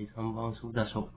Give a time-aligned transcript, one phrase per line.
[0.00, 0.62] 第3番札
[0.94, 1.10] 所。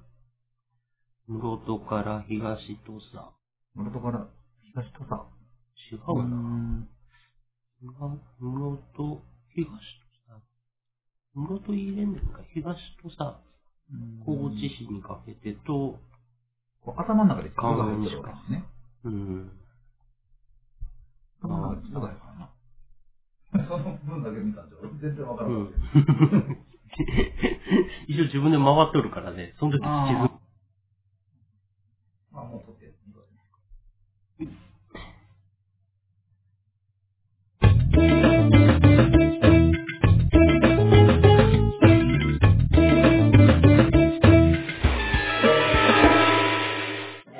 [1.29, 3.31] 室戸から東土佐。
[3.75, 4.27] 室戸から
[4.73, 5.23] 東土佐。
[5.89, 6.85] 違うな。
[7.79, 9.21] 室戸、
[9.55, 9.71] 東土
[10.27, 10.43] 佐。
[11.33, 12.41] 室戸入れんねんか。
[12.53, 13.39] 東土佐、
[14.25, 15.97] 高知市にかけてと、
[16.83, 18.65] こう頭の中で地図が入ってるわけですね。
[19.05, 19.51] うん。
[21.41, 23.65] 頭の中でるからな。
[23.65, 26.72] その分だけ見たんじゃ全然わからうんない。
[28.07, 30.39] 一応自分で回っとるからね、その時地図あ
[32.33, 32.93] あ、もう撮ってる。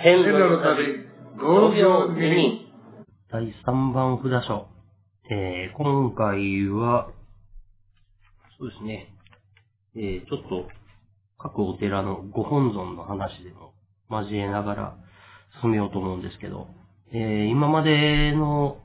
[0.03, 1.05] 変路の旅
[1.37, 2.67] 5秒耳
[3.31, 4.67] 第3番札所。
[5.29, 7.07] えー、今回は、
[8.59, 9.12] そうですね、
[9.95, 10.67] えー、ちょっと、
[11.37, 13.73] 各お寺のご本尊の話でも
[14.09, 14.97] 交えながら
[15.61, 16.67] 進めようと思うんですけど、
[17.13, 18.77] えー、今までの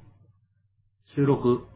[1.14, 1.66] 収録、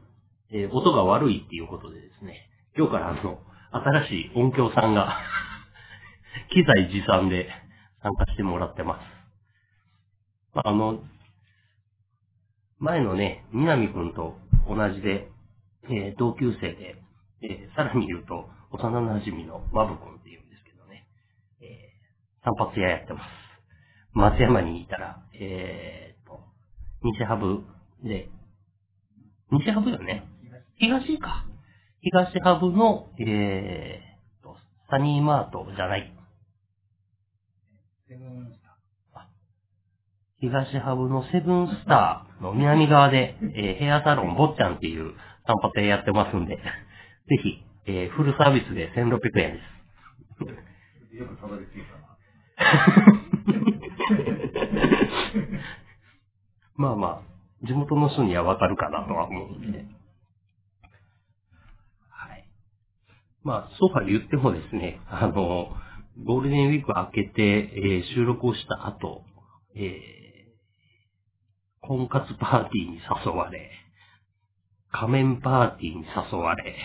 [0.51, 3.39] えー、音が悪いっていうことでですね、今日からあの、
[3.71, 5.17] 新しい音響さんが、
[6.51, 7.49] 機材持参で
[8.03, 9.01] 参加してもらってます。
[10.55, 11.03] まあ、あの、
[12.79, 14.37] 前のね、南くんと
[14.69, 15.29] 同じで、
[15.85, 16.97] えー同級生で、
[17.43, 21.07] えーさらに言うと、幼馴染のマブくんって言うんですけどね、
[21.61, 23.25] えー散髪屋やってます。
[24.15, 26.41] 松山にいたら、えー、と、
[27.03, 27.63] 西ハブ
[28.03, 28.29] で、
[29.53, 30.25] 西ハブよね？
[30.79, 31.19] 東？
[31.19, 31.47] か。
[32.01, 34.57] 東ハブの、えー、と、
[34.91, 36.13] サニーマートじゃない。
[38.09, 38.61] セブンス
[39.15, 39.29] タ
[40.41, 45.15] 東ハブのセブンスターの南側で、えーヘアサロン坊ちゃんっていう
[45.47, 46.63] 散髪屋やってますんで、ぜ
[47.43, 51.17] ひ、えーフルサービスで1600円です。
[51.17, 52.19] よくたどり着いたな。
[56.77, 59.79] まあまあ、地元の人にはわかるかなとは思うんで。
[62.09, 62.49] はい。
[63.45, 65.77] まあ、そうは言ってもですね、あの、
[66.25, 69.25] ゴールデンウィーク明けて、えー収録をした後、
[69.77, 70.23] えー
[71.83, 73.71] 婚活パーティーに誘われ、
[74.93, 76.77] 仮面パーティーに誘われ、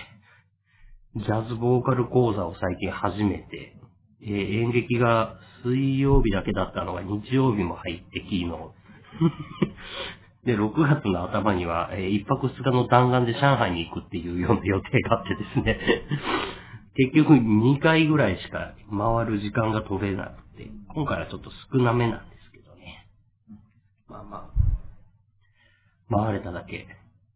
[1.18, 3.76] ジャズボーカル講座を最近始めて、
[4.22, 8.46] えー演劇が水曜日だけだったのが日曜日も入って昨日。
[10.46, 15.80] で、6月の頭には、えー一泊二日の弾丸で上海に行くっていうような予定があってですね。
[16.96, 23.08] 結局2回ぐらいしか回る時間が取れなくて、今回はちょっと少なめなんですけどね。
[24.08, 24.52] まあま
[26.12, 26.88] あ、回れただけ、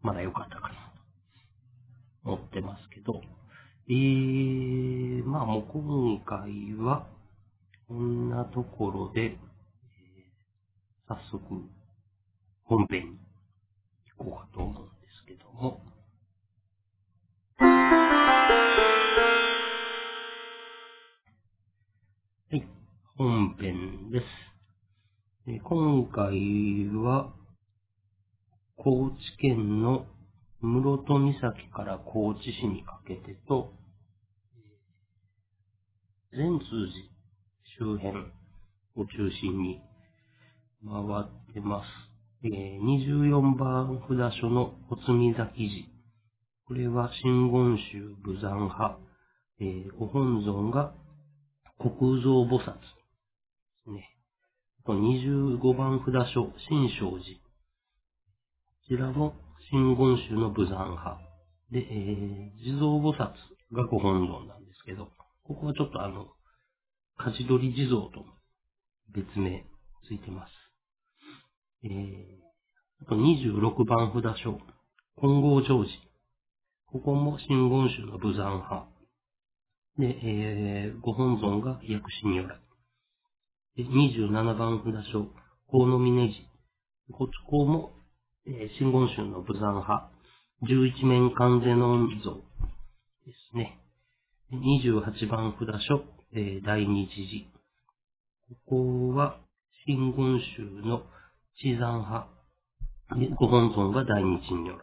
[0.04, 3.22] まだ良かったかなと思ってますけど、
[3.92, 7.08] えー、まあもう今回は、
[7.90, 9.38] こんなところで、えー
[11.10, 11.44] 早速、
[12.64, 13.18] 本編に
[14.18, 15.82] 行こうかと思うんですけども、
[22.50, 22.66] はい、
[23.18, 24.26] 本編です。
[25.48, 27.34] えー今回は、
[28.78, 30.06] 高知県の
[30.62, 33.81] 室戸岬から高知市にかけてと、
[36.34, 36.92] 善通寺
[37.78, 38.20] 周辺
[38.96, 39.82] を中心に
[40.86, 41.88] 回ってます。
[42.46, 45.90] えー24番札所のおつみ崎寺。
[46.68, 49.00] これは真言宗武山派。
[49.60, 50.94] えーご本尊が
[51.78, 52.82] 国蔵菩薩で
[53.84, 54.10] すね。
[54.88, 57.40] 25番札所、新勝寺。
[57.40, 57.48] こ
[58.88, 59.34] ちらも
[59.70, 61.20] 真言宗の武山派。
[61.72, 63.34] で、えー地蔵菩薩
[63.76, 65.10] がご本尊なんですけど、
[65.52, 66.28] ここはちょっとあの、
[67.18, 68.24] 勝ち取り地蔵と
[69.14, 69.66] 別名
[70.08, 70.52] ついてます。
[71.84, 72.02] えー、
[73.02, 74.60] あと26番札所、
[75.20, 75.88] 金剛成寺。
[76.88, 78.88] ここも真言宗の武山派。
[79.98, 82.58] で、えー、ご本尊が薬師如来。
[83.76, 85.28] で、27番札所、
[85.70, 86.48] 河野峰寺。
[87.12, 87.92] ここも、
[88.48, 90.12] えー、真言宗の武山派。
[90.64, 92.42] 十一面観世音像で
[93.52, 93.81] すね。
[94.54, 96.04] 28番札所、
[96.34, 97.48] えー、大日寺。
[98.66, 99.40] ここは、
[99.88, 101.04] 真言宗の
[101.58, 102.28] 地山派。
[103.40, 104.82] ご本尊が大日如来。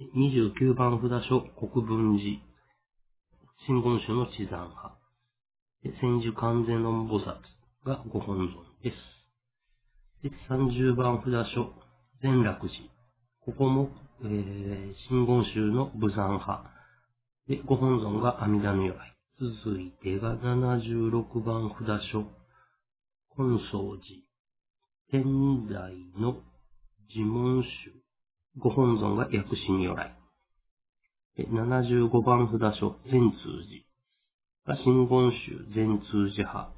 [0.00, 2.40] 29番札所、国分寺。
[3.68, 4.98] 真言宗の地山派。
[6.00, 7.36] 千手観世音菩薩
[7.86, 8.50] がご本尊
[8.82, 8.96] です。
[10.24, 11.74] で30番札所、
[12.22, 12.80] 善楽寺。
[13.44, 13.90] ここも、
[14.24, 16.77] えー、真言宗の武山派。
[17.48, 19.18] で、ご本尊が阿弥陀如来。
[19.40, 22.26] 続いてが76番札所、
[23.36, 26.42] 本宗寺、天台の
[27.08, 27.68] 自問宗、
[28.58, 30.14] ご本尊が薬師如来。
[31.36, 33.38] で75番札所、善通
[34.66, 36.72] 寺が真言宗善通寺派。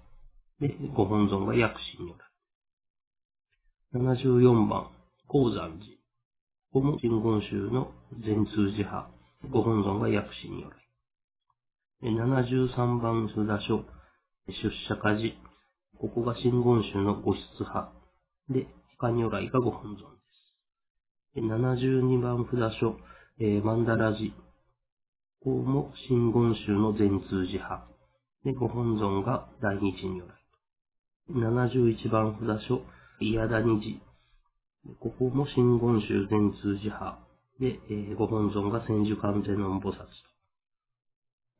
[0.60, 2.30] で、ご本尊が薬師如来。
[3.94, 4.90] 74番、
[5.26, 5.96] 高山寺。
[6.72, 7.90] ここも真言宗の
[8.22, 9.19] 善通寺派。
[9.48, 10.80] ご本尊が薬師如来。
[12.02, 13.84] で73番札所、
[14.46, 15.34] 出社家寺。
[15.98, 17.92] ここが真言宗の御室派。
[18.48, 18.66] で、
[18.98, 20.14] 鹿如来がご本尊
[21.34, 21.44] です。
[21.44, 22.96] 72番札所、
[23.38, 24.30] えー、曼荼羅寺。
[25.42, 27.86] ここも真言宗の全通寺派。
[28.44, 30.40] で、ご本尊が大日如来。
[31.30, 32.82] 71番札所、
[33.20, 34.00] 宮谷寺。
[35.00, 37.29] ここも真言宗全通寺派。
[37.60, 40.06] で、えーご本尊が千手観世音菩薩と。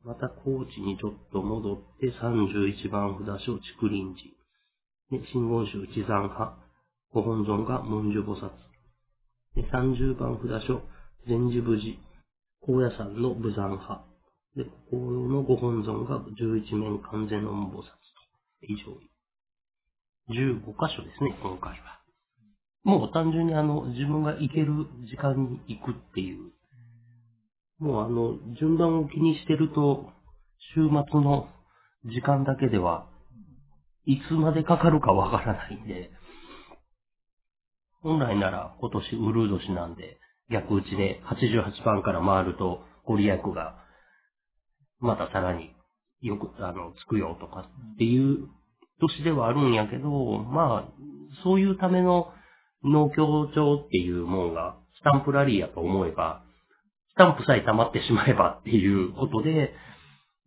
[0.02, 4.16] また、高知にちょっと戻って、31番札所、竹林
[5.10, 5.20] 寺。
[5.20, 6.56] で、真言宗地山派。
[7.12, 8.48] ご本尊が文殊菩薩。
[9.54, 10.80] で、30番札所、
[11.28, 11.98] 禅寺無寺。
[12.62, 14.04] 高野山の武山派。
[14.56, 17.90] で、ここのご本尊が十一面観世音菩薩と。
[18.62, 18.96] 以上。
[20.32, 21.99] 15箇所ですね、今回は。
[22.84, 26.52] もう単純にあの、自分が行ける時間に行くっていう。
[27.78, 30.10] もうあの、順番を気にしてると、
[30.74, 31.48] 週末の
[32.06, 33.06] 時間だけでは、
[34.06, 36.10] いつまでかかるかわからないんで、
[38.02, 40.18] 本来なら今年ウルー年なんで、
[40.50, 43.76] 逆打ちで88番から回ると、ご利益が、
[45.00, 45.74] またさらに
[46.20, 48.48] よく、あの、つくよとかっていう
[49.00, 50.92] 年ではあるんやけど、まあ、
[51.42, 52.32] そういうための
[52.84, 56.42] 農協帳っていうもんが、スタンプラリーやと思えば、
[57.12, 59.74] スタンプさえ溜まってしまえばっていうことで、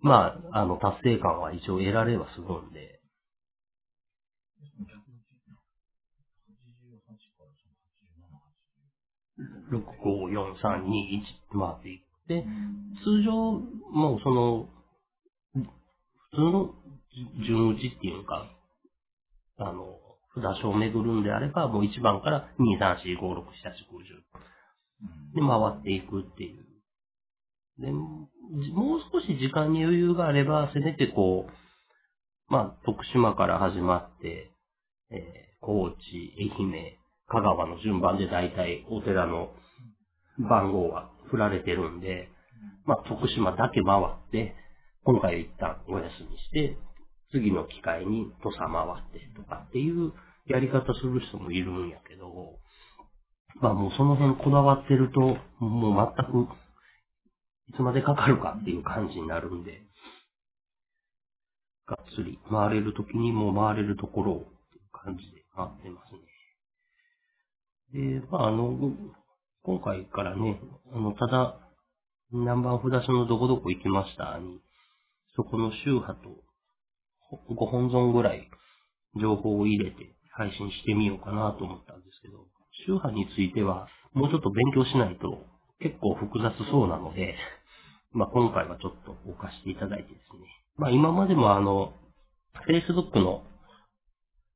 [0.01, 2.99] まあ、あの、達成感は一応得られはするんで、
[9.71, 12.45] 6、5、4、3、2、1って回っていって、
[13.03, 13.33] 通常、
[13.91, 14.69] もうその、
[15.53, 16.75] 普通の
[17.45, 18.49] 順打ちっていうか、
[19.57, 19.99] あの、
[20.35, 24.03] 札所を巡るんであれば、もう1番から2、3、4、5、6、7、8、9、
[25.35, 26.63] 10で回っていくっていう。
[27.79, 28.29] で、も
[28.97, 31.51] う少し時間に余裕があれば、せめてこう、
[32.51, 34.51] まあ、徳島から始まって、
[35.11, 35.95] えー高知、
[36.37, 36.97] 愛媛、
[37.27, 39.53] 香川の順番で大体お寺の
[40.37, 42.27] 番号は振られてるんで、
[42.85, 44.55] まあ、徳島だけ回って、
[45.05, 46.77] 今回は一旦お休みして、
[47.33, 50.13] 次の機会に土佐回ってとかっていう
[50.45, 52.59] やり方する人もいるんやけど、
[53.61, 55.19] まあもうその辺こだわってると、
[55.59, 56.47] もう全く、
[57.69, 59.81] いつまでかかるかっていう感じになるんで、
[61.87, 64.53] がっつり回れるときにもう回れるところをっていう
[64.91, 66.13] 感じで回ってます
[67.99, 68.19] ね。
[68.21, 68.77] で、まああの、
[69.63, 70.59] 今回からね、
[70.93, 71.59] あの、ただ、
[72.31, 74.61] 何番札所のどこどこ行きましたに、
[75.35, 76.42] そこの宗派と
[77.49, 78.49] 5本尊ぐらい
[79.19, 82.47] 情報を入れて配信してみようかなと思ったんですけど、
[82.85, 85.45] 宗派についてはもうちょっと勉強しないと
[85.79, 87.35] 結構複雑そうなので、
[88.13, 90.47] まあ今回はちょっと置かせていただいてですね。
[90.77, 91.93] まあ今までもあの、
[92.67, 93.43] Facebook の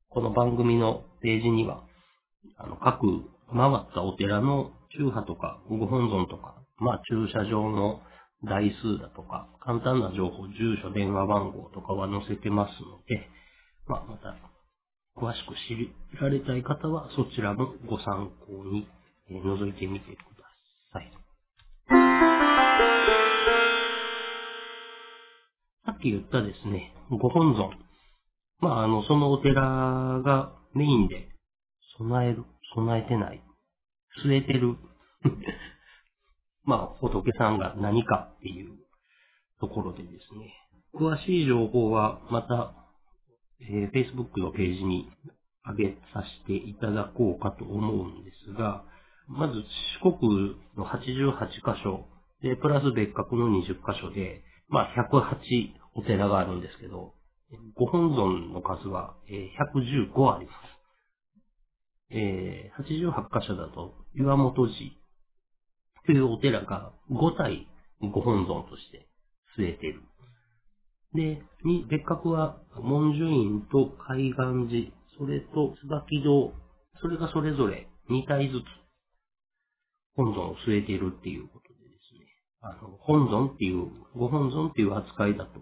[0.08, 1.84] この番組のページには、
[2.56, 8.00] あの各回ったお寺の宗派とかご本尊とか、まあ駐車場の
[8.44, 13.28] 台数だとか、簡単な情報、住所、電話番号とかは載せてますので、
[13.86, 14.36] まあ、また、
[15.16, 18.86] 詳しく知られたい方は、そちらもご参考に、
[19.30, 20.44] えー覗いてみてくだ
[20.92, 21.12] さい。
[25.84, 27.72] さっき言ったですね、ご本尊。
[28.60, 29.60] まあ、あの、そのお寺
[30.24, 31.28] がメインで
[31.98, 33.42] 備える、備えてない、
[34.24, 34.76] 据えてる
[36.68, 38.76] まあ、仏さんが何かっていう
[39.58, 40.52] ところでですね、
[40.94, 42.74] 詳しい情報はまた、
[43.62, 45.10] えー Facebook のページに
[45.66, 48.84] 上げさせていただこうかと思うんですが、
[49.28, 49.54] まず
[50.04, 52.04] 四国の88箇所、
[52.42, 55.38] で、プラス別格の20箇所で、まあ108
[55.94, 57.14] お寺があるんですけど、
[57.76, 60.56] ご本尊の数はえ115あります。
[62.10, 64.97] えー88箇所だと、岩本寺、
[66.08, 67.68] というお寺が5体
[68.00, 69.06] ご本尊として
[69.58, 70.00] 据えている。
[71.12, 76.54] で、に、別格は、文殊院と海岸寺、それと椿堂、
[77.02, 78.64] それがそれぞれ2体ずつ
[80.16, 82.26] 本尊を据えているっていうことでですね。
[82.62, 85.60] あの、本尊っていう、ご本尊っていう扱いだと、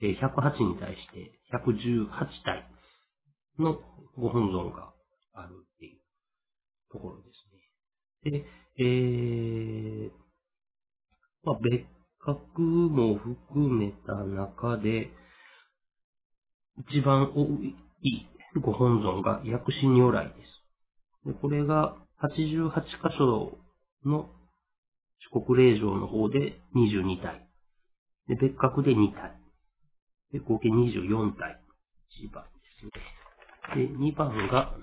[0.00, 2.06] 108に対して118
[2.44, 2.70] 体
[3.58, 3.80] の
[4.16, 4.92] ご本尊が
[5.34, 6.00] あるっていう
[6.92, 7.30] ところで
[8.22, 8.38] すね。
[8.38, 8.44] で、
[8.80, 10.10] えー、
[11.44, 11.84] まあ、別
[12.24, 15.10] 格も含めた中で、
[16.88, 17.44] 一番多
[18.02, 18.26] い
[18.62, 20.34] ご本尊が薬師如来で
[21.24, 21.28] す。
[21.28, 23.58] でこれが88箇所
[24.06, 24.30] の
[25.32, 27.46] 四国霊場の方で22体。
[28.28, 29.38] で、別格で2体。
[30.32, 31.60] で、合計24体。
[32.24, 33.88] 1番ですね。
[33.88, 34.74] で、2番が、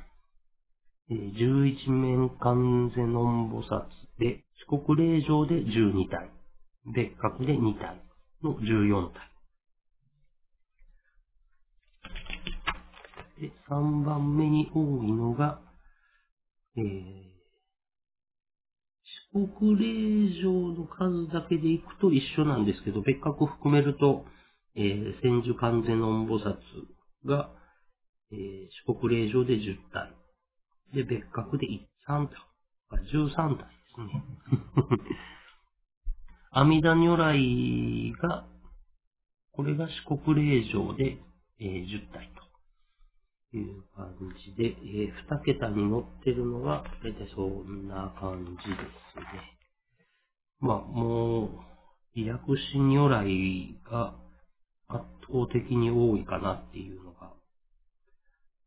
[1.09, 3.87] 11面観世音菩薩
[4.19, 6.31] で、四国霊場で12体。
[6.93, 8.01] 別格で2体
[8.43, 9.31] の14体。
[13.41, 15.61] で、3番目に多いのが、
[16.77, 17.37] えー
[19.33, 24.25] 四国霊場の数だけでいくと一緒なんですけど、別格含めると、
[24.75, 26.57] えー千手観世音菩薩
[27.27, 27.51] が、
[28.31, 30.16] えー四国霊場で10体。
[30.93, 31.67] で、別格で
[32.07, 32.35] 13体。
[33.13, 34.23] 13体ですね。
[36.51, 38.47] 阿弥陀如来が、
[39.51, 41.17] これが四国霊場で、
[41.59, 42.31] えー10体
[43.51, 44.15] という感
[44.45, 49.57] じで、えー2桁に乗ってるのが、大体そんな感じですね。
[50.59, 51.49] まあ、もう、
[52.15, 54.15] 医薬師如来が
[54.87, 57.33] 圧倒的に多いかなっていうのが、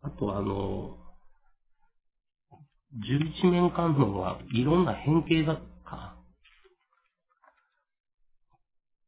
[0.03, 1.00] あとあの、
[2.93, 6.17] 十一面観音はいろんな変形が、か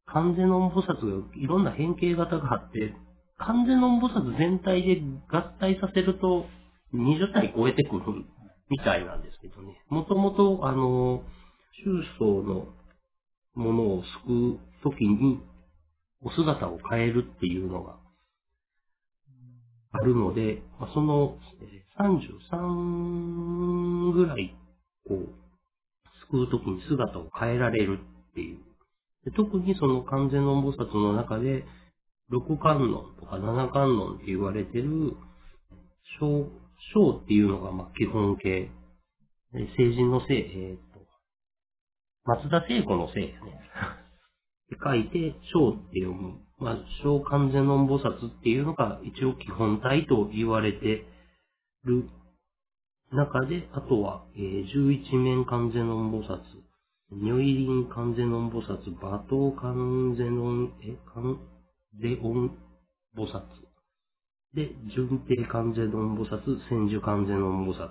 [0.07, 2.95] 完全音菩薩がいろんな変形型があって、
[3.39, 6.47] 完全音菩薩全体で合体させると
[6.95, 8.25] 20体超えてくる
[8.71, 9.77] みたいなんですけどね。
[9.89, 11.25] もともと、あの、
[11.85, 12.69] 宗宗の
[13.55, 15.41] ものを救うときに
[16.23, 17.97] お姿を変えるっていうのが
[19.93, 24.55] あるので、まあそのえ33ぐらい、
[25.07, 25.29] こう、
[26.31, 28.59] 救うときに姿を変えられるっていう。
[29.25, 31.65] で特にその完全音菩薩の中で、
[32.31, 35.15] 六観音とか七観音って言われてる、
[36.19, 36.49] 小、
[36.95, 38.71] 小っていうのがま基本形。
[39.53, 41.07] 成人の性、えっ、と、
[42.25, 43.61] 松田聖子の性ですね。
[44.71, 46.41] で書いて、小って読む。
[46.63, 51.05] まあ、小完全音菩薩っていうのが一応基本体と言われて
[51.85, 52.09] る
[53.11, 56.39] 中で、あとは、えー、十一面完全音菩薩、
[57.11, 61.37] 如意輪完全音菩薩、馬頭完全音、え、完
[62.01, 62.57] 全音
[63.17, 63.43] 菩薩。
[64.55, 66.39] で、順平完全音菩薩、
[66.69, 67.91] 千手完全音菩薩。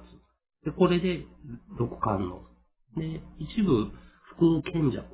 [0.64, 1.26] で、これで
[1.78, 2.42] 六観音。
[2.96, 3.92] で、一部、
[4.36, 5.06] 副賢弱。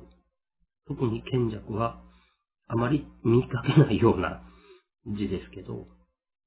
[0.86, 2.00] 特に賢弱は、
[2.68, 4.42] あまり見かけないような
[5.06, 5.86] 字ですけど、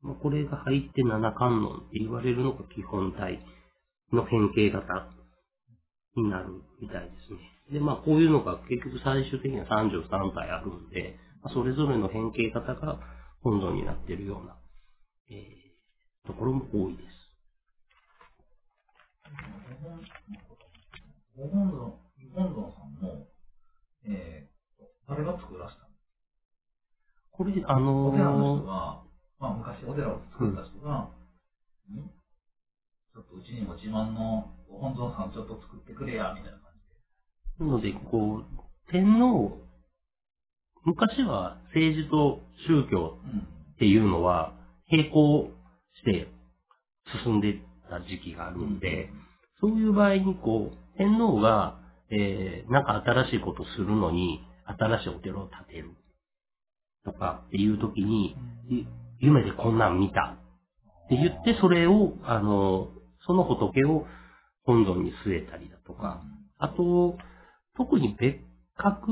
[0.02, 3.40] まあ、これが入って七観音って言われるのが基本体
[4.14, 5.10] の変形型
[6.16, 7.40] になるみたいですね。
[7.74, 13.00] で、まあこういうのが結局最終的には33体あるんで、まあ、それぞれの変形型が
[13.42, 14.58] 本尊になっているような、
[15.30, 15.62] えー
[16.26, 17.10] ところも多いです。
[21.36, 21.94] ご本尊、
[22.36, 23.28] ご本尊さんも、
[24.06, 25.81] えー、誰が作らせ
[27.42, 29.02] これ、あのお寺の人ーが、
[29.40, 31.10] まあ昔お寺を作った人が、
[31.90, 32.06] ん？
[33.14, 36.86] ちょっとうちにも自慢のご本尊さんちょっと作ってくれや、みたいな感じ
[37.58, 37.66] で。
[37.66, 39.58] なので、こう、天皇、
[40.86, 43.40] 昔は政治と宗教うん。
[43.40, 44.54] っていうのは
[44.92, 45.50] 並行
[45.96, 46.28] して
[47.26, 49.10] 進んでた時期があるんで、
[49.60, 51.80] そういう場合にこう、天皇が、
[52.12, 55.92] えー、なんか新しいことするのに、新しいお寺を建てる。
[57.06, 58.36] とかっていう時に、
[59.20, 60.38] 夢でこんなん見た。
[61.06, 62.90] って言って、それを、あの、
[63.26, 64.06] その仏を
[64.66, 66.24] 本尊に据えたりだとか、
[66.58, 67.18] あと、
[67.78, 68.38] 特に別
[68.78, 69.08] 格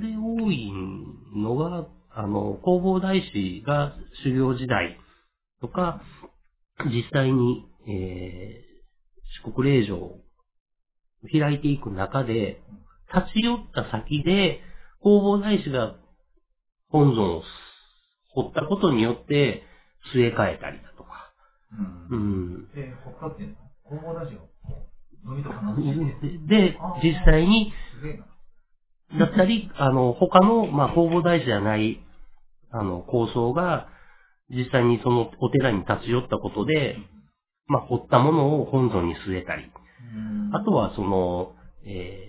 [0.00, 0.72] で多い
[1.36, 3.94] のが、あの、弘法大師が
[4.24, 4.98] 修行時代
[5.60, 6.02] とか、
[6.86, 8.70] 実際に、えー
[9.44, 10.20] 四国霊場を
[11.30, 12.60] 開いていく中で、
[13.14, 14.60] 立ち寄った先で、
[15.02, 15.96] 弘法大師が
[16.90, 17.42] 本尊を
[18.34, 19.62] 掘ったことによって
[20.14, 21.32] 据え替えたりだとか、
[22.10, 22.18] うん。
[22.18, 22.54] ううん。
[22.62, 22.68] ん。
[22.76, 23.56] えー、他っていうの
[23.88, 24.40] 弘法大師が、
[25.30, 25.56] 飲みとか
[26.48, 27.72] で、実際に。
[29.18, 32.00] だったり、あの、他の、まあ、弘法大師じゃない、
[32.70, 33.88] あの、構想が、
[34.50, 36.96] 実際にそのお寺に立ち寄ったことで、
[37.66, 39.64] まあ、掘ったものを本尊に据えたり、
[40.14, 41.54] うんあとは、その、
[41.84, 42.26] え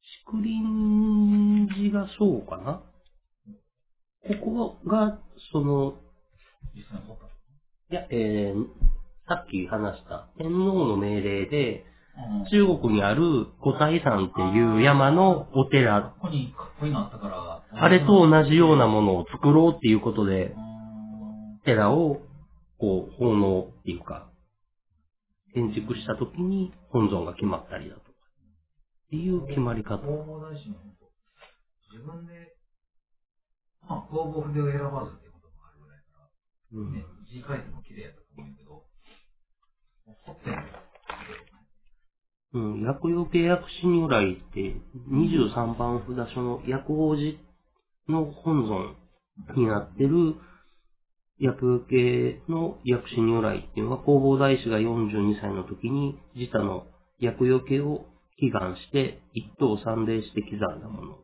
[0.00, 0.64] ー、竹林
[1.68, 2.82] 寺がそうかな。
[4.40, 5.18] ここが、
[5.52, 5.94] その。
[7.90, 8.64] いや、えー、
[9.28, 11.84] さっき話した天皇の命令で、
[12.16, 12.46] うん。
[12.46, 21.60] 中国にある五台山っていう山のお寺、ここにかっこいいのあったから、あれと同じようなものを作ろうっていうことでう、ん。
[21.64, 22.20] 寺を、
[22.78, 24.28] こう、奉納っていうか、
[25.54, 28.08] 建築した時に本尊が決まったりだとか、
[29.06, 29.98] っていう決まり方。
[31.94, 32.58] 自分で、
[33.86, 36.26] まあ、弘法筆を選ばずっていうこともあるぐらいか
[36.74, 40.66] うんら、ね、字書いても綺麗やったと思うんだけど、もう彫ってんのよ。
[42.54, 44.74] うん、薬用契約師如来って、
[45.06, 47.38] 23番札所の薬王寺
[48.08, 48.96] の本尊
[49.56, 50.34] になってる
[51.38, 56.86] 薬用系の薬師如来っていうのが、弘法大師が42歳の時に、自他の
[57.20, 58.06] 薬用系を
[58.38, 61.23] 祈願して、一等三礼して刻んだもの。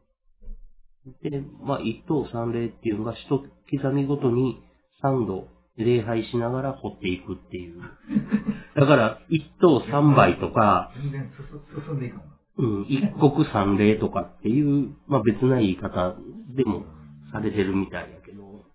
[1.23, 4.63] で、まあ、一等三礼っていうのが、一刻みごとに
[5.03, 7.81] 三度礼拝しながら掘っていくっていう。
[8.77, 11.31] だから、一等三杯とか、全然
[11.75, 12.41] 進進んでいくもん。
[12.59, 16.17] うん、一国三礼とかっていう、まあ別な言い方
[16.55, 16.85] でも
[17.33, 18.67] されてるみたいやけど、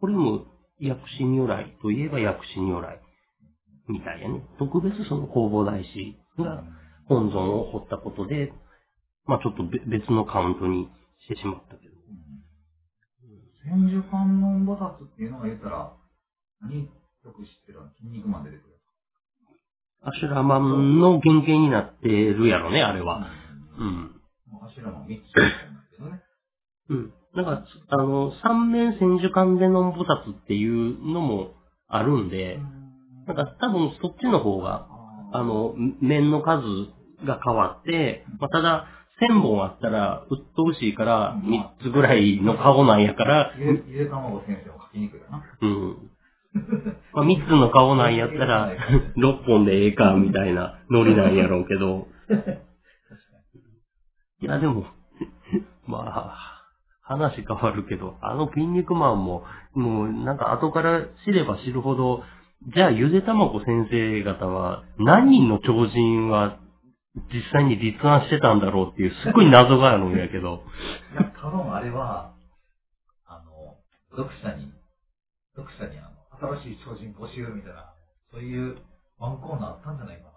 [0.00, 0.44] これも
[0.78, 3.00] 薬師如来といえば薬師如来
[3.88, 4.42] みたいやね。
[4.58, 6.64] 特別その弘法大師が
[7.06, 8.52] 本尊を掘ったことで、
[9.26, 10.88] まあちょっとべ別のカウントに
[11.26, 11.94] してしまったけど。
[13.64, 15.92] 千手観音菩薩っていうのが言ったら、
[16.62, 16.88] 何？
[17.24, 18.80] よく知ってるの筋肉マン出てくる。
[20.02, 23.26] アシュラマンの原型になってるやろね、あれは。
[23.78, 23.82] う。
[23.82, 24.20] うんん。
[24.50, 25.52] もう柱も3つない
[25.90, 26.22] けどね。
[26.88, 27.12] うん。
[27.34, 31.52] なんか、あの、三面千手観世音菩薩っていうのも
[31.86, 32.58] あるんで、
[33.26, 34.88] なんか多分そっちの方が、
[35.32, 36.62] あの、面の数
[37.26, 38.86] が変わって、まあ、ただ、
[39.20, 45.44] 千本あったら、鬱陶しいから、三つぐらいの顔なんやから、ゆで、ゆで卵先生も書きにくいよな。
[45.60, 46.10] うん。
[47.12, 48.72] まあ、三つの顔なんやったら、
[49.16, 52.08] 六本でええか、みたいなノリなんやろうけど。
[54.42, 54.86] いや、でも、
[55.86, 56.64] まあ、
[57.02, 62.22] 話変わるけど、あの筋肉マンも、もうなんか後から知れば知るほど、
[62.74, 66.58] じゃあゆでたまご先生方は、何人の超人は
[67.32, 70.62] 実際に立案してたんだろうっていう、すごい謎があるんやけど。
[71.12, 72.34] いや、多分あれは、
[73.26, 73.76] あの、
[74.10, 74.72] 読者に、
[75.56, 76.10] 読者にあ
[76.42, 77.94] の、新しい超人募集みたいな、
[78.30, 78.78] そういう
[79.18, 80.30] ワンコーナーあったんじゃないかな。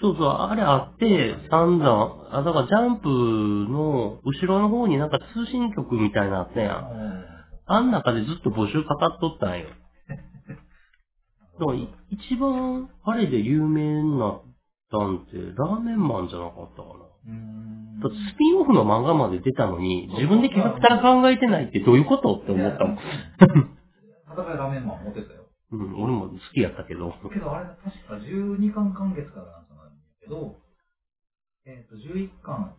[0.00, 7.28] そうそう、あれあって、散々、あ、だからジャンプの後ろの方になんか通信局みたいなのあったやん。
[7.66, 9.66] あん中でずっと募集かかっとったんよ。
[11.60, 14.42] だからい一番あれで有名になっ
[14.90, 16.94] たんって、ラーメンマンじゃなかったかな。
[16.94, 18.00] うーん。
[18.00, 22.98] だってスピンオフの漫画まで出たのに、自分でキャラクター考えてないってどういうことって思ったもん。
[24.32, 25.48] 戦いラーメンマン持ってたよ。
[25.70, 27.12] うん、俺も好きやったけど。
[27.32, 30.56] けどあれ、確か12巻完結からなんじゃないんだけど、
[31.66, 32.74] えっ、と、11巻、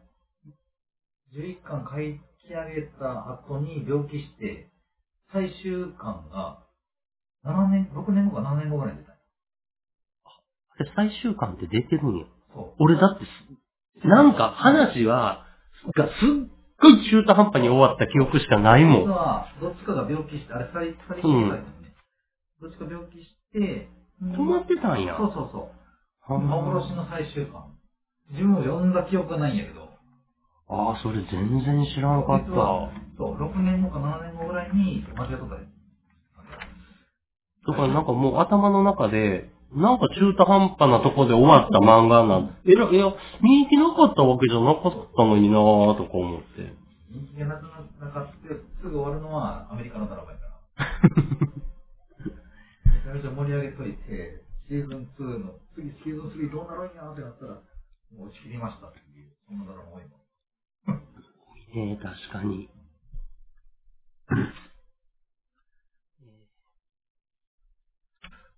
[1.36, 4.72] 11巻書き上げた後に病気して、
[5.32, 6.66] 最終巻が
[7.46, 9.09] 7年、6年後か7年後ぐらいに出た
[10.84, 10.92] よ。
[10.96, 12.26] あれ最終巻って出てるんや。
[12.80, 13.26] 俺だって
[14.02, 15.46] す、なんか話は、
[15.96, 16.50] がすっ
[16.82, 19.02] ごい中途半端に終わった記憶しかないもん。
[19.04, 21.64] 実は、どっちかが病気して、あれ、二人、二人きりだよね。
[22.62, 23.90] どっちか病気して、
[24.22, 25.16] 止まってたんや。
[25.18, 25.72] そうそうそ
[26.36, 26.40] う。
[26.40, 27.80] 幻の最終巻。
[28.32, 29.90] 自分も読んだ記憶がないんやけど、
[30.70, 32.46] あー、それ全然知らんかった。
[33.18, 35.50] そう、6年後か7年後ぐらいに間違ったよ。
[37.68, 46.74] だからなんかもう頭の中で、なんか中途半端なとこで終わった漫画なんえら、いや、人気なかったわけじゃなかったのになぁとか思って。
[47.12, 47.64] 人気がなく
[48.02, 48.50] なかって、
[48.82, 50.56] すぐ終わるのはアメリカのドラマやから。
[52.98, 57.54] めちゃめちゃ盛り上げといて、シーズン2の、次シーズン3どうなるんやってなったら、
[58.18, 61.02] もう打ち切りましたっていう、そんなドラマ多いもん。
[61.78, 62.70] ええ確かに。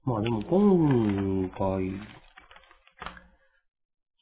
[0.03, 1.91] まあでも今回、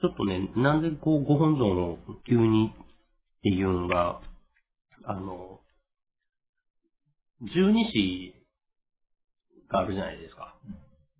[0.01, 4.21] ちょっとね、なんでこうご本尊を急にっていうのが、
[5.05, 5.61] あの、
[7.53, 8.33] 十二支
[9.71, 10.55] があるじゃないですか。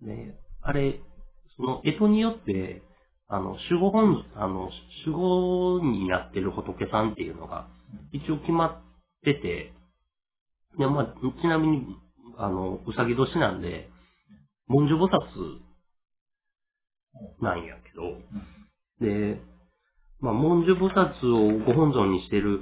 [0.02, 1.00] で、あれ、
[1.56, 2.84] その、干支によって、
[3.30, 4.70] あの、守護本、あの、
[5.06, 7.68] 守護になってる仏さんっていうのが、
[8.12, 8.82] 一応決まっ
[9.24, 9.74] てて、
[10.78, 11.86] で、まあ、ちなみに、
[12.38, 13.89] あの、うさぎ年なんで、
[14.70, 15.20] 文殊菩薩
[17.42, 19.42] なんやけど、で、
[20.22, 22.62] まあ、文殊菩薩をご本尊にしてる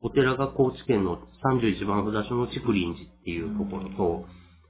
[0.00, 4.26] お寺が高知県の31番札所の竹林寺っていうところと、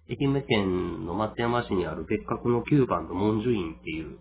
[0.09, 4.19] 愛媛県の松山市にある別格の9番の文殊院っていう。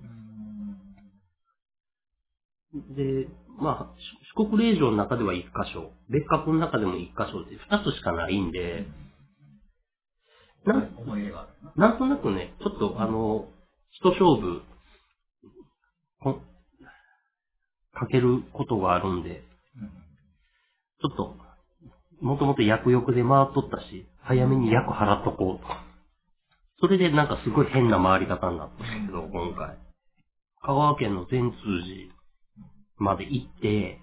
[2.74, 2.96] うん。
[2.96, 3.96] で、まあ、
[4.36, 8.86] 四国霊場の中では1箇所、別格の中でも1箇所で2つしかないんで、
[10.68, 11.90] なん思い入れがあるな。
[11.90, 13.48] なんとなくね、ちょっとあの、
[13.92, 14.62] 一勝負、
[16.20, 16.42] こ
[17.94, 19.38] かけることがあるんで、うん。
[19.40, 21.36] ちょっと、
[22.22, 25.88] もともと薬欲で回っとったし、早めに薬払っとこうと。
[26.82, 29.78] それでなんかすごい変な回り方になったんだけど、今回。
[30.62, 32.14] 香川県の善通寺
[32.98, 34.00] まで行って、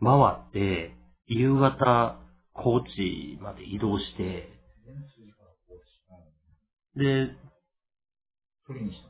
[0.00, 0.14] 回
[0.48, 2.18] って、夕方、
[2.54, 4.53] 高知まで移動して、
[6.96, 7.30] で、
[8.66, 9.08] 鳥にした。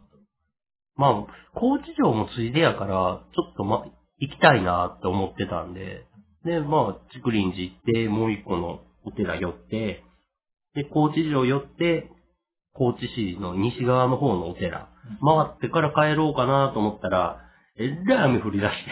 [0.97, 3.85] まあ、高知城もついでやから、ちょっとま、
[4.18, 6.07] 行きたいなって思ってたんで、
[6.44, 10.05] で、まあ、竹林寺行って、もう一個のお寺寄って、
[10.75, 12.11] で、高知城寄って、
[12.75, 14.88] 高知市の西側の方のお寺、
[15.23, 17.40] 回ってから帰ろうかなと思ったら、
[17.77, 18.90] えらい雨降り出して。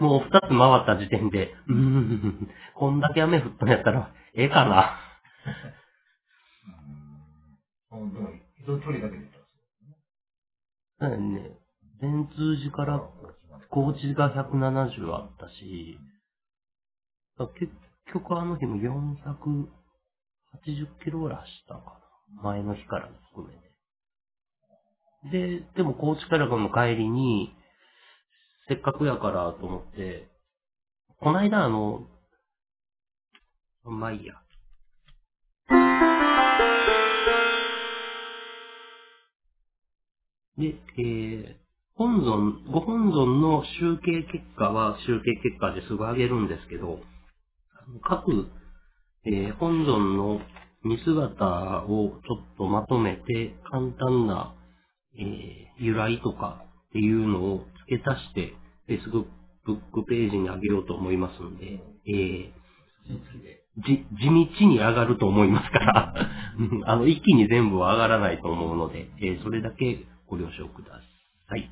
[0.00, 4.98] もう二つ回った時点で、うーん、こんだけ雨降ったんやったら、ええかな。
[7.92, 8.02] うん。
[8.02, 8.14] うん。
[8.14, 8.28] でも、
[8.60, 9.44] 一度距離だけで言ったら
[11.00, 11.58] だからね、
[12.00, 13.00] 善通寺から
[13.70, 15.98] 高知が170あったし、
[17.38, 17.72] だから結
[18.12, 19.68] 局あの日も480
[21.04, 22.00] キロぐらい走ったか
[22.34, 22.42] な。
[22.42, 23.70] 前の日からも含めて。
[25.60, 27.54] で、でも高知からの帰りに、
[28.68, 30.28] せっかくやからと思って、
[31.20, 32.06] こないだあの、
[33.84, 34.39] まあいいや。
[40.60, 41.44] で、えー、
[41.94, 47.00] 本尊、ご本尊の集計結果は集計結果ですぐ上げるんですけど、
[48.04, 48.46] 各、
[49.24, 50.40] えー本尊の
[50.84, 54.54] 見姿をちょっとまとめて、簡単な、
[55.18, 58.52] えー由来とかっていうのを付け足して、
[58.86, 59.24] Facebook
[60.08, 62.10] ページに上げようと思いますんで、え。
[62.10, 62.50] ー
[63.86, 66.14] じ、地道に上がると思いますから、
[66.84, 70.94] あの、一気に全部は上がらないと思うので、えーそれだけご了承くだ
[71.48, 71.68] さい。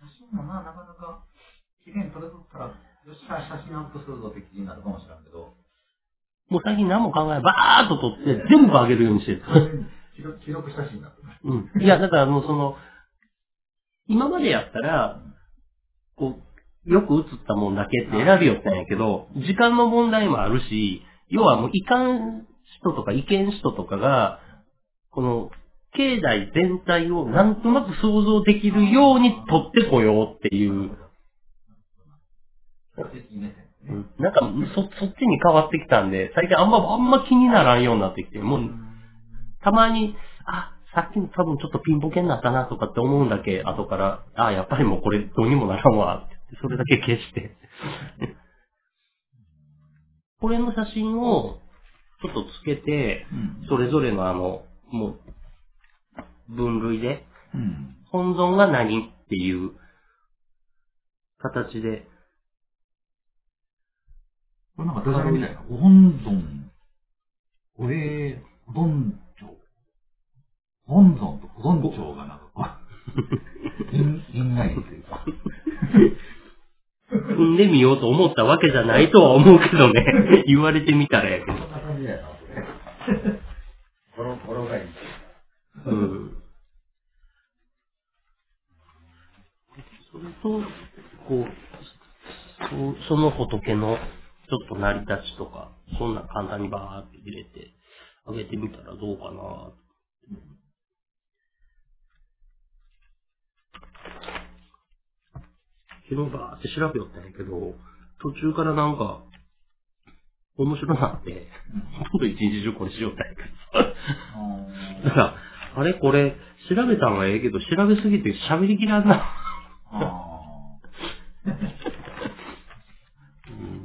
[0.00, 1.24] 写真もな、なかなか、
[1.84, 2.72] 綺麗に撮れとったら、よ
[3.12, 5.22] っしゃ、写真アップするぞって気になるかもしれん。
[5.24, 5.52] けど、
[6.48, 9.42] もう最近何も考えない、バーっと撮って全部上げるようにしてる。
[10.16, 11.28] 記録記録写真になってる。
[11.44, 11.82] うん。
[11.82, 12.76] いや、だからもうその、
[14.06, 15.20] 今までやったら、
[16.16, 16.47] こう、
[16.88, 22.46] よく映ったもんだけって選びよったんやけど、時間の問題もあるし、要はもういかん
[22.80, 24.40] 人とかいけん人とかが、
[25.10, 25.50] この、
[25.96, 30.90] 境内全体をなんとなく想像できるように撮ってこようっていう、
[34.18, 34.40] なんか
[34.74, 38.60] そ、そっちに変わってきたんで、最近あんま、あんま気にならんようになってきて、もう、
[39.62, 40.14] たまに、
[40.46, 47.56] あ、さっきの多分ちょっとピンボケになったなとかって思うんだけ、後から、あ、やっぱりもうこれどうにもならんわ、ってそれだけ消して。
[50.40, 51.58] これの写真を
[52.22, 53.66] ちょっとつけて、うん。
[53.68, 55.16] それぞれのあの、も
[56.48, 57.96] う、分類で、うん。
[58.10, 59.72] 本尊が何っていう
[61.38, 62.06] 形で、
[64.76, 65.62] これなんかダジャレみたいな。
[65.68, 66.70] ご本尊、
[67.78, 69.56] おえ、保存庁。
[70.86, 72.64] 本尊と保存庁がなんかこ
[73.92, 75.24] う、 因、因外というか。
[77.38, 80.44] 踏んでみようと思ったわけじゃないとは思うけどね。
[80.46, 81.56] 言われてみたらやけど。
[84.16, 84.84] ボロ、ボロがいい。
[85.86, 86.42] うん。
[90.10, 90.62] それと、
[91.28, 91.46] こう、
[93.00, 93.96] そその仏の
[94.48, 97.70] ちょっと成り立ちとか、そんな簡単にバーって入れて
[98.26, 99.70] あげてみたらどうかな。
[106.08, 107.74] 昨日バーって調べよったんやけど、
[108.20, 109.22] 途中からなんか、
[110.56, 111.48] 面白なって、
[112.10, 113.42] ほとんど一日中これしよったんやけ
[115.04, 115.08] ど。
[115.08, 115.34] だから、
[115.76, 116.34] あれこれ、
[116.68, 119.22] 調べたんがええけど、調べすぎて喋りきらんな。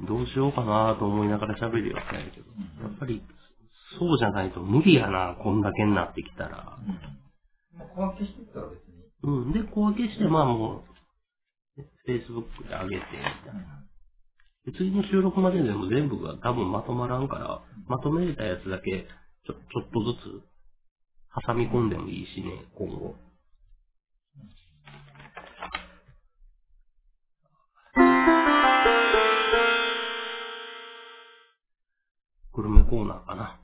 [0.07, 2.47] どうしようかなと思いながら喋るよったんやけど。
[2.81, 3.21] やっぱり、
[3.99, 6.79] そうじゃないと無理やな、こんだけになってきたらあ。。
[6.79, 6.99] うん。
[7.77, 8.93] まあ、小分けしてたら別に。
[9.23, 10.92] うん、で、小分けして、まあもう、
[12.07, 13.85] Facebook で上げて、みたいな。
[14.65, 19.07] で次の収録まででも全部が多分まとまらんから、まとめれたやつだけ、
[19.45, 23.15] ちょ、ちょっとずつ挟み込んでもいいしね、今後。
[32.53, 33.61] グルメコーナーかな。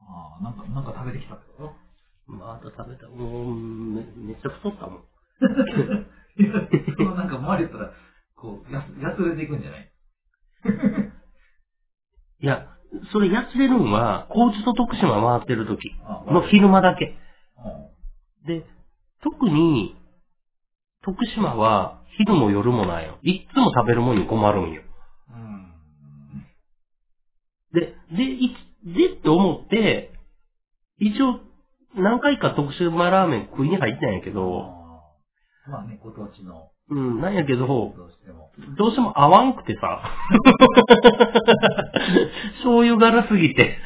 [0.00, 1.89] ああ、なんか、なんか食べてきたってこと？
[2.30, 3.08] また食べた。
[3.08, 5.00] もう、めめっちゃ太ったもん。
[6.38, 6.52] いや、
[6.96, 7.92] そのなんか周りったら、
[8.36, 9.92] こう、やつ、やつれていくんじゃない？
[12.42, 12.68] いや、
[13.12, 17.16] それやつれるんは、高知と徳島回ってる時あの昼間だけ。
[17.64, 17.90] うん
[18.46, 18.64] で、
[19.22, 19.94] 特に、
[21.02, 23.18] 徳島は昼も夜もないよ。
[23.22, 24.82] いっつも食べるもんに困るんよ。
[25.30, 25.72] うん。
[27.72, 30.12] で、で、いでって思って、
[30.98, 31.40] 一応、
[31.96, 34.80] 何回か徳島ラーメン食いに入ったんやけど、
[35.68, 38.50] まあね、ご当地の、うん、なんやけど、どうしても。
[38.76, 40.02] どうしても合わんくてさ。
[42.62, 43.78] 醤油辛すぎて、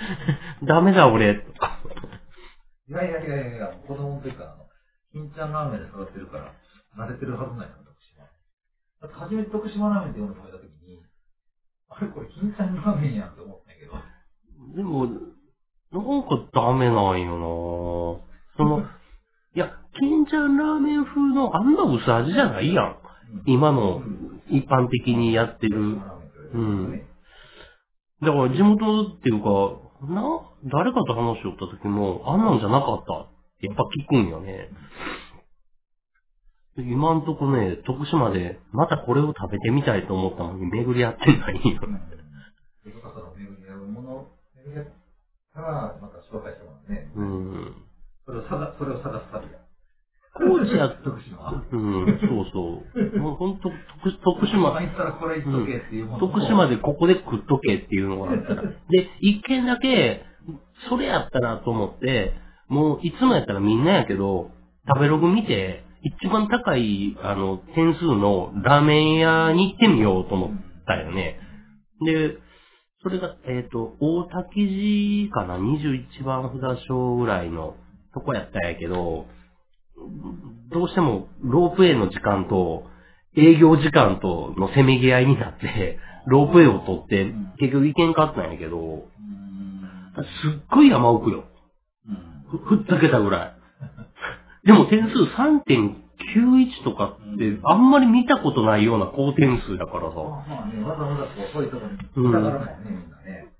[0.62, 1.81] ダメだ俺、とか。
[2.88, 4.67] いやいやいやいや子供の時からあの、
[5.12, 6.53] 金ちゃんラーメンで育ってるから、
[6.97, 8.25] 慣れてるはずないから、徳島。
[8.25, 8.31] だ
[9.09, 11.03] って初めて徳島ラーメンっていうのを食べた時に、
[11.90, 13.95] あれこれ金ちゃんラーメンやんって思ったんやけど。
[14.77, 15.09] でも、
[15.95, 18.25] なんかダメなんよな。
[18.57, 18.81] その、
[19.55, 22.97] いや、金ちゃんラーメン風のあんな薄味じゃないやん。
[23.47, 24.03] 今の
[24.51, 26.01] 一般的にやってる。
[26.53, 27.03] うん
[28.23, 29.49] だから地元っていうか、
[30.09, 30.23] な、
[30.65, 33.15] 誰かと話しよった時も、あんなんじゃなかった。
[33.21, 33.27] っ
[33.61, 34.71] てやっぱ聞くんよね。
[36.77, 41.81] で今んとこね、徳島でまたこれを食べてみたいと思ったのに巡り合ってないんよ
[45.55, 45.61] う。
[45.61, 45.95] ん。
[45.95, 47.12] で、その巡り合うもの、巡り合ったら、また紹介してもらうね。
[47.14, 47.85] うん。
[48.27, 49.64] それを探、それを探す旅だ。
[50.35, 51.64] 高知やっ徳島。
[51.71, 52.83] うん、そうそ
[53.17, 53.19] う。
[53.23, 53.71] もうほんと、
[54.03, 58.62] 徳徳島、行ったらこれ言っとけっていうものを徳島でここで食っとけっていうのがあったら。
[58.90, 60.25] で、一軒だけ、
[60.88, 62.33] それやったらと思って、
[62.69, 64.51] もういつもやったらみんなやけど、
[64.88, 70.51] 食べログ見て、一番高い、あの、点数のラーメン屋に行ってみようと思っ
[70.87, 71.38] たよね。
[72.05, 72.37] で、
[73.05, 77.77] それが、えっ、と、大滝寺かな、21番札所ぐらいの
[78.14, 79.27] とこやったんやけど、
[80.73, 82.85] どうしてもロープウェイの時間と
[83.37, 89.05] 営業時間とのせめぎ合いになって、ロープウェイを取って結局行けんかったんやけど、うん。
[90.43, 91.45] すっごい山奥よ。
[92.09, 92.59] うん。
[92.59, 94.67] ふふっざけたぐらい。
[94.67, 95.27] でも点数
[96.37, 100.17] 3.91とかってあんまり見たことないような高点数だからさ。
[100.17, 103.53] まあね、わざわざこう、そういうところにんね、みんなね。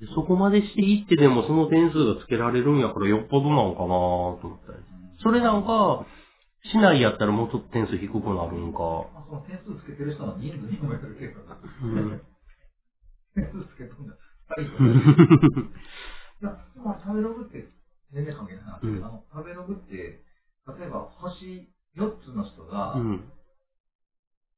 [0.00, 4.78] でそこまでして行ってでもその点数がつけられるんやからよっぽどなのかなと思ったり。
[5.22, 6.04] それなんか、
[6.72, 8.78] 市内やったらもうちょっと点数低くなるんか。
[9.14, 11.56] まあ、その点数つけてる人の人数にもよるけどな。
[11.56, 12.20] う ん
[13.34, 14.14] 点数つけと んだ。
[14.56, 16.50] いや、
[16.84, 17.68] まあ、食べログって
[18.12, 23.32] 全然関係ない話だけど、うんあの、食べログって、例えば星4つの人がうん。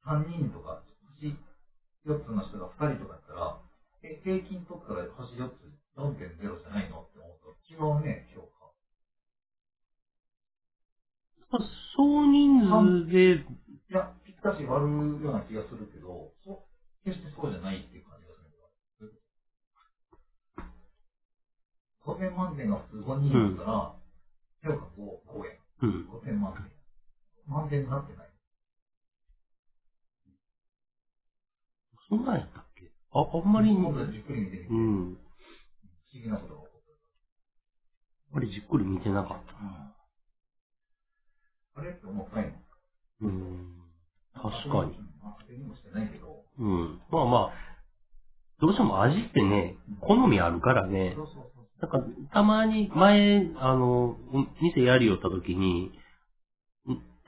[0.06, 0.82] 3人とか、
[1.20, 1.36] 星
[2.06, 3.60] 4つの人が2人とかだったら、
[4.02, 5.52] え、平均取ったら星4つ
[5.96, 7.02] 4.0じゃないの？
[7.02, 8.58] って思うと、違うね、評価。
[11.96, 13.44] 総人数で、い
[13.88, 18.56] や、ぴったし割るような気がするけど、そう、決してそうじゃないっていう感じがするけ
[22.06, 22.12] ど。
[22.14, 23.94] 5点満点が普通5人だったら、
[24.62, 25.58] 評価5、5円。
[25.82, 26.08] うん。
[26.08, 26.77] 5点満点。
[27.48, 28.28] 満点になってない。
[32.08, 32.92] そんなんやったっけ？
[33.12, 35.08] あ、あんまり、今度はじっくり見てみうん。
[35.08, 35.16] 思
[36.12, 36.78] 議なことが起こ
[38.30, 39.52] あんまりじっくり見てなかった。
[39.52, 39.56] っ
[41.74, 41.80] た。
[41.80, 42.52] あれって思ったよ。
[43.22, 43.76] うん。
[44.34, 44.98] 確かに。
[46.58, 47.00] うん。
[47.10, 47.24] まあ。
[47.24, 47.52] まあまあ、
[48.60, 51.16] どうしても味ってね、好みあるからね。
[51.80, 52.00] なんか、
[52.32, 54.18] たまに、前、あの、
[54.60, 55.97] 店やりよった時に、ん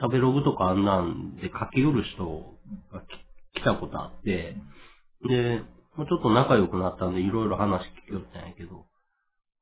[0.01, 2.25] 食べログとかあんなんで書き売る人
[2.93, 3.01] が
[3.55, 4.57] き来たことあって、
[5.29, 5.63] で、
[5.97, 8.87] もうちょっと仲良くなったんで、いろいろ話聞きよったんやけど、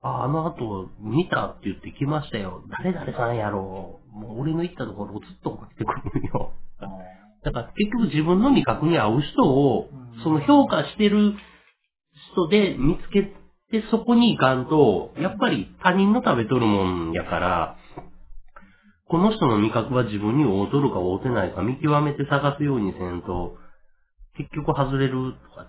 [0.03, 2.62] あ、あの後、見たって言って来ましたよ。
[2.70, 4.18] 誰々さんやろう。
[4.18, 6.53] もう俺の行ったところをずっと来てくるよ。
[7.42, 11.35] だから結局自分の味覚に合う人をうん、その評価してる
[12.33, 13.22] 人で見つけ
[13.70, 17.77] てそこに行かんと、やっぱり他人の食べとるもんやから、
[19.09, 23.57] この人の味覚は自分に合うとるか合うてないか見極めて探すようにせんと、
[24.37, 25.66] 結局外れるとか、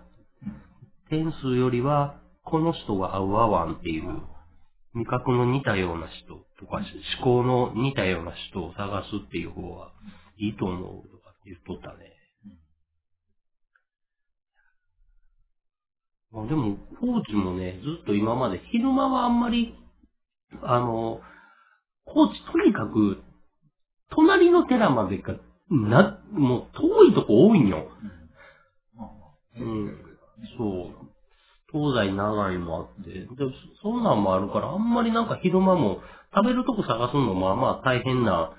[1.10, 4.22] 点数よりは、この人が合う合わんっていう、
[4.94, 9.92] 味覚の似たような人とか、思考の似たような人を探すっていう方が
[10.38, 12.20] いいと思うとかって言っとったね。
[16.34, 19.74] あでも、高知もね、ずっと今まで、昼間はあんまり、
[20.62, 21.22] あの、
[22.06, 23.24] 高知とにかく、
[24.10, 25.36] 隣の寺までが、
[25.70, 27.88] な、もう遠いとこ多いんよ。
[28.96, 29.98] まあまあ、うん
[30.58, 31.10] そそう。
[31.72, 33.12] 東西長いもあって。
[33.12, 36.02] で、そそんなんもあるから、あんまりなんか昼間も、
[36.34, 38.54] 食べるとこ探すのもまあまあ大変な、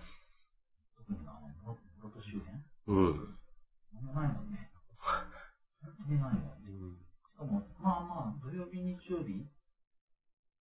[2.86, 3.38] うん。
[4.14, 4.70] ないもんね。
[6.08, 6.98] ないもん。
[7.22, 9.46] しかも、まあまあ、土曜日、日曜日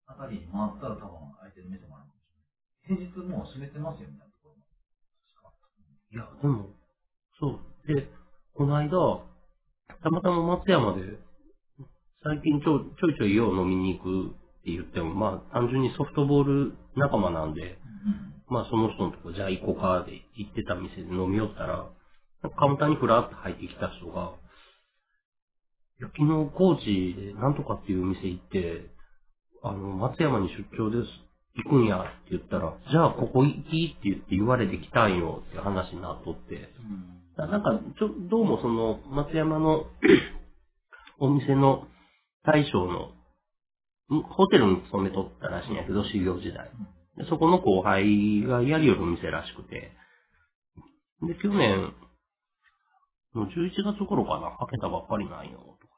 [0.06, 2.30] あたりに回ったら多分空いてる店もあるかもし
[2.86, 3.10] れない。
[3.10, 4.29] 平日もう閉めてますよみた
[6.12, 6.69] いや、でも、
[7.39, 7.93] そう。
[7.93, 8.10] で、
[8.56, 8.89] この間、
[10.02, 11.19] たまたま松山で、
[12.24, 14.32] 最近ちょちょいちょいよう飲みに行くっ
[14.63, 18.34] て言っても、まあ単純にソフトボール仲間なんで、うん。
[18.48, 21.89] まあその人のとこじゃあ行こうかで行ってた店で飲み寄ったら、
[22.58, 24.34] カウンターにふらっと入ってきた人が、
[26.00, 28.89] いや昨日高知でなんとかっていう店行って、
[29.62, 31.29] あの、松山に出張です。
[31.63, 36.56] 行くんやって言ったら、じゃあここ行きって言って言われて来たんよって話になっとって。
[36.56, 37.36] うん。
[37.38, 39.86] だなんか、ちょ、どうもその、松山の
[41.19, 41.88] お店の
[42.43, 46.69] 大将の、んホテルに勤めとったらしいんやけど、修行時代。
[47.17, 49.91] でそこの後輩がやりよる店らしくて。
[51.22, 51.93] で、去年、
[53.36, 55.93] の11月頃かな、開けたばっかりなんよ、とか。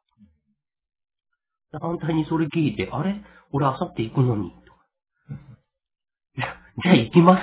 [1.71, 3.21] で反対にそれ聞いて、あれ？
[3.53, 4.53] 俺あさって行くのに、
[6.83, 7.41] じゃあ行きます。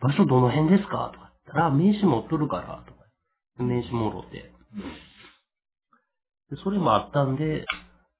[0.00, 1.10] 場所どの辺ですか？
[1.14, 3.00] とか言ったら、名刺持っとるから、とか。
[3.64, 4.52] 名刺もろて。
[6.50, 7.64] でそれもあったんで、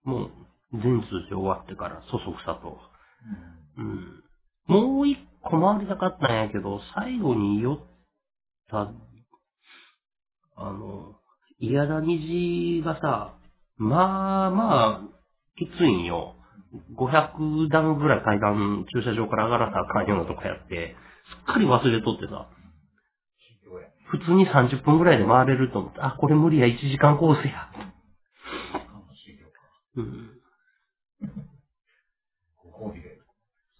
[0.04, 0.30] もう、
[0.72, 2.78] 全通じ終わってから、そそくさと。
[3.76, 4.22] うん。
[4.66, 7.78] もう一個回りたかったんやけど、最後に寄っ
[8.70, 8.90] た、
[10.56, 11.16] あの、
[11.58, 13.34] イヤダ虹がさ、
[13.76, 15.00] まあまあ、
[15.58, 16.33] きついんよ。
[16.96, 20.96] 500段ぐらい階段駐車場から上がらなあかんようなとこやって、
[21.46, 22.48] すっかり忘れとってさ。
[24.06, 27.70] 普通に30分ぐらいで回れると思って、あ、これ無理や、1時間コースや。
[29.96, 30.30] うん。
[32.62, 33.24] ご褒美がいる。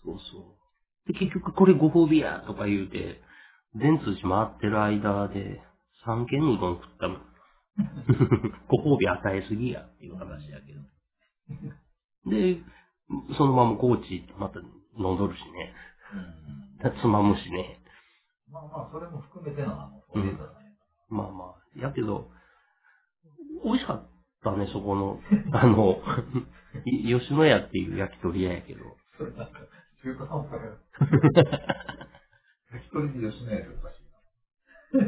[0.05, 0.57] そうそ
[1.07, 1.13] う。
[1.13, 3.21] で、結局これご褒美やとか言うて、
[3.77, 5.61] 全通寺回ってる間で
[6.07, 7.21] 3軒うどん食ったもん。
[8.69, 12.31] ご褒美与えすぎやっていう話やけど。
[12.31, 12.61] で、
[13.37, 14.61] そのまま高知行ってまた
[14.99, 15.75] 飲んどるしね。
[16.83, 17.01] うん。
[17.01, 17.81] つまむしね。
[18.51, 20.71] まあまあ、それも含めての、あの、フォーレーターさんや
[21.11, 21.81] まあまあ。
[21.81, 22.29] やけど、
[23.65, 24.11] 美味しかっ
[24.43, 25.21] たね、そこの。
[25.53, 26.01] あの、
[26.85, 28.81] い 吉野家っていう焼き鳥屋やけど。
[29.17, 29.61] それなんか、
[30.03, 30.79] 中華さんかよ。
[32.75, 34.05] 一人で吉野家でおかしい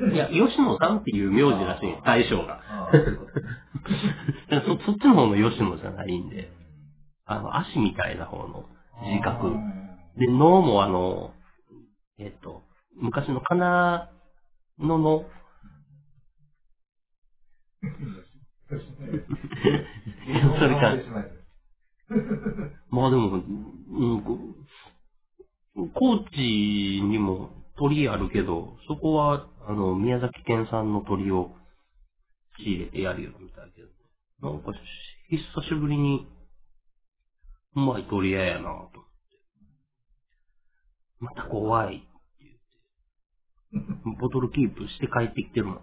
[0.09, 0.15] な。
[0.15, 2.63] いや、吉野さんっていう名字らしい、大将が。
[4.65, 6.51] そそっちの方の吉野じゃないんで、
[7.27, 8.65] あの、足みたいな方の
[9.05, 9.51] 字書く。
[10.19, 11.35] で、脳もあの、
[12.19, 12.63] えっ、と、
[12.95, 14.11] 昔のかな
[14.79, 15.25] のの、
[20.59, 20.95] それか。
[22.91, 24.39] まあでも、うん、こ
[25.95, 31.55] 高知にも鳥あるけど、そこは、あの、宮崎県産の鳥を
[32.59, 34.79] 仕入れてやるよみたいだけど、なんかし、
[35.29, 36.27] 久しぶりに、
[37.77, 38.97] うまい鳥屋やなと思って。
[41.21, 42.07] また怖いって
[43.73, 44.21] 言って。
[44.21, 45.83] ボトルキープして帰ってきてるもんね。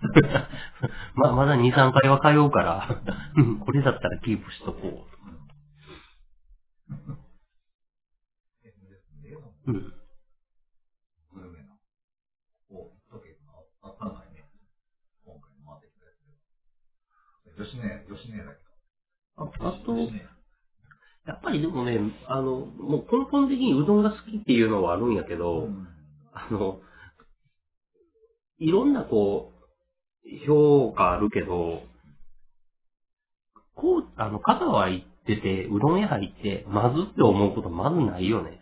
[1.14, 3.02] ま、まだ2、3回は通うから、
[3.36, 5.16] う んこれだったらキープしとこう。
[9.66, 9.74] うん。
[11.34, 11.76] グルメな。
[12.68, 14.48] こう、時計があったないね。
[15.24, 17.64] 今回回ってきたやつで。
[17.64, 18.60] 吉野家、吉野家だけ
[19.36, 19.68] あど。
[19.68, 20.35] あと、吉野家
[21.26, 25.88] やっぱりでもね、あの、もう根本的にうどんが好きっていうのはあるんやけど、うん
[26.32, 26.80] あの、
[28.58, 29.52] いろんなこ
[30.24, 31.82] う、評価あるけど、
[33.74, 38.60] こう、あの、香川行ってて、うどん屋入って、まずって思うことまずないよね。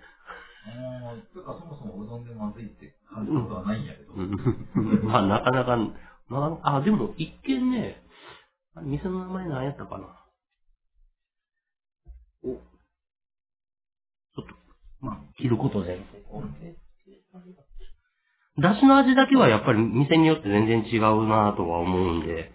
[0.67, 4.15] ああ、とかそもそもうどんでまずいって感じることはないんやけど。
[4.15, 4.31] うん
[5.05, 5.77] まあ、なかなか、
[6.29, 8.03] まあ、あ、でも、一見ね、
[8.83, 10.24] 店の名前何やったかな。
[12.45, 14.55] お、ちょっと、
[15.01, 15.99] まあ、切ることで。
[18.61, 22.53] だしの味だけはやっぱり店によって全然違うなとは思うんで、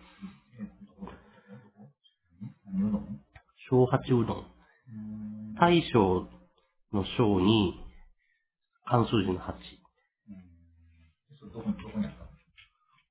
[3.70, 4.38] 小八うどん。
[4.38, 6.26] うん大将
[6.94, 7.74] の小に、
[8.86, 9.56] 漢数字の八。
[11.38, 12.30] それどこに、どこにあったの？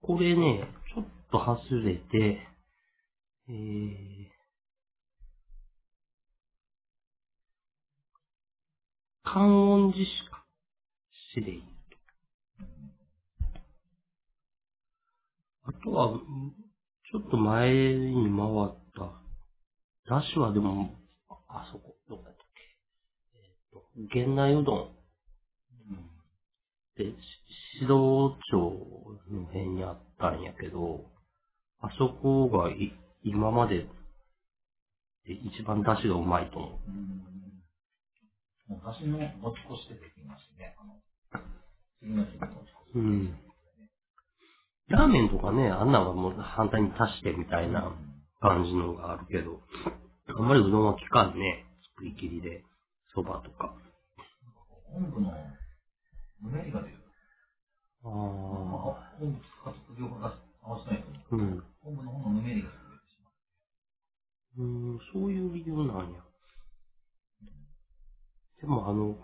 [0.00, 2.40] これね、ちょっと外れて、
[3.50, 4.17] えー、
[9.32, 10.44] 観音寺しか、
[11.34, 11.64] 市でいい。
[15.64, 16.18] あとは、
[17.12, 19.22] ちょっと前に回った、
[20.10, 20.94] ダッシュはでも、
[21.28, 23.38] ああそこ、どこだったっけ？
[23.38, 24.92] えっ、と、源内うどんっ
[26.96, 27.14] て、し
[27.80, 28.58] 指導町
[29.30, 31.04] の辺にあったんやけど、
[31.80, 33.86] あそこがい今まで
[35.26, 36.80] で一番出汁がうまいと思う
[38.68, 40.76] 汁の持ち越してできますね。
[40.78, 41.00] あの、
[42.00, 42.50] 次の日に持ち
[42.92, 42.98] 越う。
[42.98, 43.38] うん。
[44.88, 47.92] ラーメンとかね、あんなんはもう反対に足してみたいな
[48.40, 49.60] 感じのがあるけど、
[50.36, 51.64] あんまりうどんは効かんね。
[51.96, 52.62] 作り切りで、
[53.14, 53.74] 蕎麦とか。
[54.92, 55.32] 本部の
[56.42, 56.94] ぬめりが出る。
[58.04, 58.14] あまあ、
[59.18, 61.46] 本部かつ業が合わせないと思う。
[61.56, 61.64] ん。
[61.82, 62.78] 本部の方のぬめりが出て
[63.12, 63.18] し
[64.56, 64.66] まう。
[64.66, 66.27] うん、そういう理由なんや。
[68.60, 69.16] でもあの、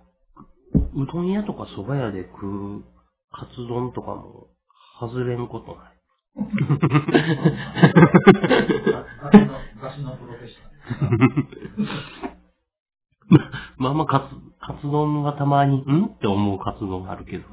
[0.95, 2.47] うどん屋とか蕎麦屋で食
[2.79, 2.85] う
[3.33, 4.49] カツ丼とかも
[5.01, 5.95] 外れんことない。
[9.83, 11.19] 雑誌の、プロフェッショナル。
[13.79, 16.07] まあまあカツ、カツ丼はたまに、ん？
[16.07, 17.45] って思うカツ丼があるけど、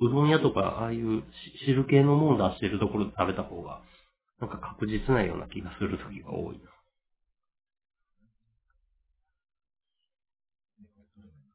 [0.00, 3.82] うどん屋とか、ああいうし汁系のもの出してるところで食べた方が、
[4.40, 6.64] なんか確実なような気がする時が多いな。
[10.80, 11.51] まだ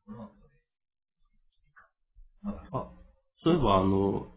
[2.72, 2.92] あ、
[3.44, 4.28] そういえばあの、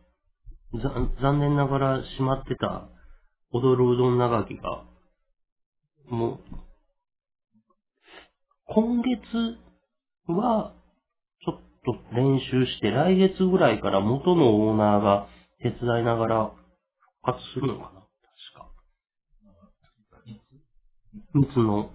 [0.72, 0.90] ざ
[1.22, 2.88] 残念ながら閉まってた
[3.52, 4.84] 踊るうどん長きが、
[6.08, 6.40] もう、
[8.66, 9.58] 今月
[10.28, 10.74] は
[11.44, 15.28] ちょっと練習して、来月ぐらいから元のオーナーが
[15.62, 16.52] 手伝いながら
[17.22, 18.04] 復活するのかな確
[18.56, 18.70] か。
[21.34, 21.90] 三つの、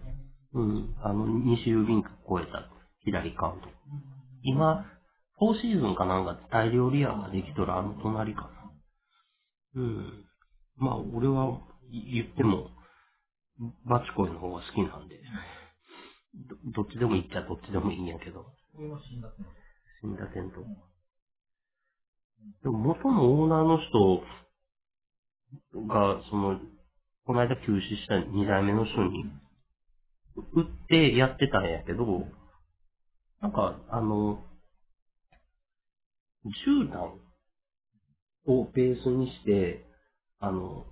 [0.53, 2.74] うん、あの、西郵便局越えた
[3.05, 3.73] 左側のとこ
[4.43, 4.85] 今、
[5.37, 8.49] フォーシーズンかなんかでタイ料理屋ができとるあの隣かな。
[9.75, 10.25] うん。
[10.77, 11.59] まあ、俺は
[11.91, 12.69] い言っても、
[13.85, 15.19] バチコイの方が好きなんで、
[16.73, 18.45] ど どっちでもいいっちゃどっちでもいいんやけど、
[20.01, 20.65] 死んだ点と。
[22.63, 24.23] でも元のオーナーの人
[25.87, 26.59] が、その、
[27.25, 29.25] この間休止した2代目の人に、
[30.53, 32.27] 売ってやってたんやけど、
[33.45, 34.39] なんか、あの、
[36.65, 39.85] 絨毯をベースにして、
[40.39, 40.87] あの、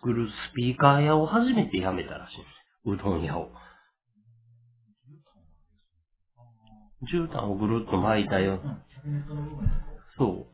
[0.00, 2.36] 作るスピーカー屋を初めて辞めたらし
[2.86, 3.04] いんです。
[3.04, 3.50] うどん屋を。
[7.12, 8.60] 絨毯をぐるっと巻いたよ。
[10.16, 10.46] そ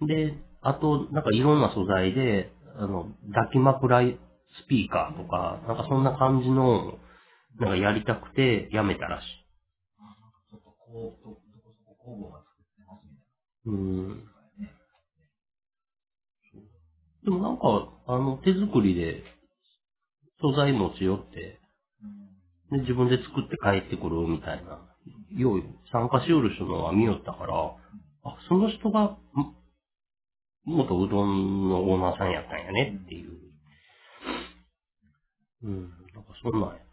[0.00, 0.06] う。
[0.08, 6.98] で、あと、なんかいろんな素材で、あの、抱き枕スピーカーとか、なんかそんな感じの、
[7.60, 9.45] なんかやりたくて辞めたらしい。
[10.86, 13.70] こう、ど、どこそこ工房が作ってますみた。
[13.70, 14.74] いなね。
[17.24, 19.24] でもなんか、あの、手作りで、
[20.40, 21.58] 素材持ち寄って、
[22.70, 22.78] うん。
[22.78, 24.78] で、自分で作って帰ってくるみたいな、
[25.36, 27.76] よう参加しよる人のは見よったから、
[28.24, 29.18] あ、その人が、ん
[30.64, 33.30] 元うどんのオーナーさんやったんやねっていう。
[35.62, 35.82] うん、
[36.14, 36.86] なんかそんなんやったね。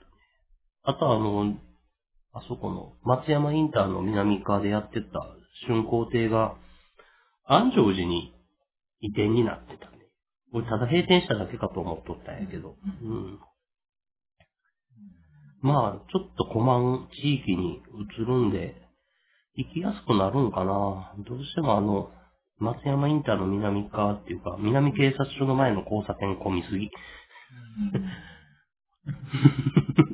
[0.83, 1.55] あとあの、
[2.33, 5.07] あそこの松山インターの南側でやってた
[5.67, 6.55] 春光亭が、
[7.45, 8.33] 安城寺に
[9.01, 9.97] 移転になってたね。
[10.53, 12.75] 俺ただ閉店しただけかと思っとったんやけど。
[13.03, 13.39] うん。
[15.61, 17.81] まあ、ちょっとコマン地域に
[18.17, 18.75] 移るんで、
[19.55, 21.13] 行きやすくなるんかな。
[21.25, 22.11] どうしてもあの、
[22.57, 26.89] 松山インターの南側っていうか、南警察署の前の交差点混みすぎ。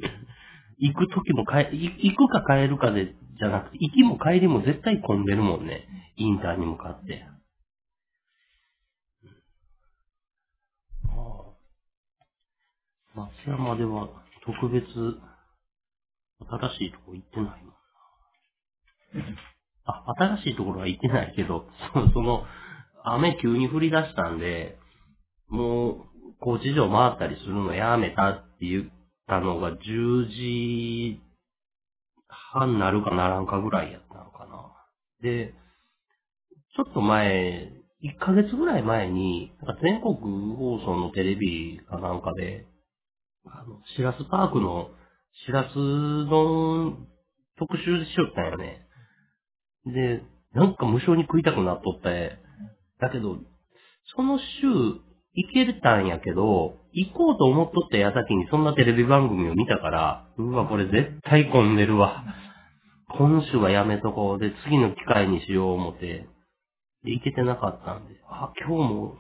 [0.80, 5.88] 行く時も帰、い行くか帰るかで、じゃなくて、行きも帰りも絶対混んでるもんね。
[6.16, 7.26] インターに向かって。
[13.16, 14.08] 松山では
[14.46, 15.20] 特別、新
[16.78, 17.74] しいとこ行ってないもんな。
[19.86, 21.68] あ、新しいところは行ってないけど、
[22.14, 22.46] その、
[23.04, 24.78] 雨急に降り出したんで、
[25.50, 25.96] もう、
[26.40, 28.99] 高知城回ったりするのやめたって言っ
[29.30, 31.22] たのが10時
[32.28, 34.74] 半なるかならんかぐらいやったのかな。
[35.22, 35.54] で、
[36.76, 37.72] ちょっと前、
[38.04, 40.16] 1ヶ月ぐらい前に、なんか全国
[40.56, 42.66] 放送のテレビかなんかで、
[43.46, 44.90] あの、シラスパークの
[45.46, 47.08] シラス丼
[47.58, 48.86] 特集しよったんよね。
[49.86, 50.24] で、
[50.54, 52.38] なんか無性に食いたくなっとって、
[53.00, 53.38] だけど、
[54.16, 54.46] その週、
[55.40, 62.26] 行けたんやけど、行こうと思っとった矢先にそんなテレビ番組を見たから、うわ、これ絶対混んでるわ。
[63.18, 64.40] 今週はやめとこう。
[64.40, 66.28] で、次の機会にしよう思って、
[67.04, 69.18] で、行けてなかったんで、あ、今日も、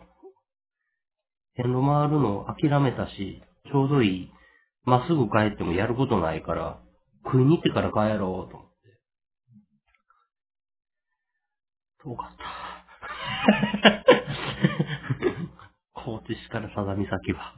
[1.55, 3.41] 線路回るの諦めたし、
[3.71, 4.31] ちょうどいい。
[4.83, 6.81] まっすぐ帰ってもやることないから、
[7.23, 8.99] 食いに行ってから帰ろうと思って。
[12.03, 12.35] 遠かっ
[13.83, 13.98] た。
[16.09, 17.53] 高知市から相模崎は。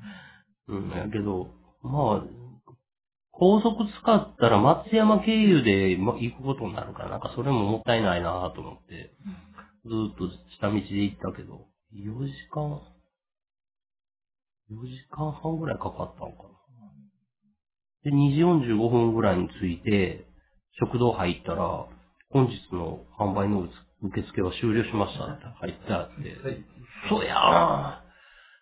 [0.67, 1.47] うん、やけど、
[1.83, 2.23] まあ、
[3.31, 9.15] 高速使ったら松山経由でま行くことになるから、なんかそれももったいないなと思って、
[9.85, 10.29] ずーっと
[10.59, 12.81] 下道で行ったけど、4時間、
[14.69, 16.49] 4時間半ぐらいかかったのかな。
[18.03, 18.41] で、2時
[18.73, 20.27] 45分ぐらいに着いて、
[20.79, 21.87] 食堂入ったら、
[22.29, 23.67] 本日の販売の
[24.03, 26.65] 受付は終了しましたって入ってあって、はい。
[27.09, 28.00] そうやー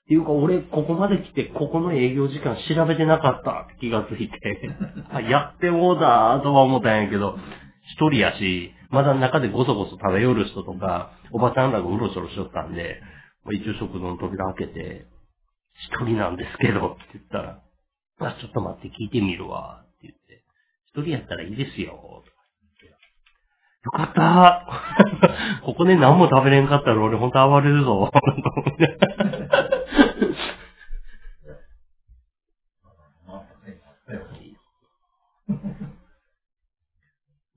[0.09, 4.69] っていうか、俺、ここまで来て、ここの営業時間調べてなかったって気がついて、
[5.13, 7.37] あやってもうだーとは思ったんやけど、
[7.93, 12.99] 一人やし、まだ中でごそごそ食べよる人とか、おばちゃんらがうろちょろしとったんで、
[13.45, 15.05] まあ一応食堂の扉開けて、
[15.75, 17.59] 一人なんですけど、って言ったら、
[18.21, 20.41] あ、ちょっと待って聞いてみるわ、って言って、
[20.87, 22.23] 一人やったらいいですよ、
[23.83, 24.65] よかった
[25.63, 28.11] ここで何も食べれんかったら俺ほんと暴れるぞ、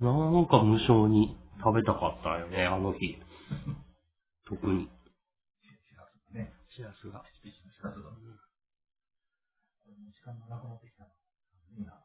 [0.03, 3.17] なんか無償に食べたかったよね、あの日。
[4.49, 4.89] 特に。
[4.89, 6.53] しらすがね。
[6.75, 7.21] しらすが。
[7.43, 8.11] ピチピチのしらすが。
[8.11, 8.17] こ
[9.87, 11.11] れも時間がなくなってきたな。
[11.79, 12.03] いいな。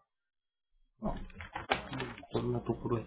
[2.32, 3.06] こんなところや。